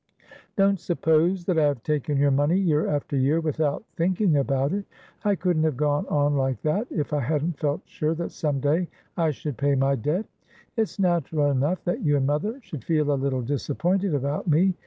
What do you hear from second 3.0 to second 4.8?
year without thinking about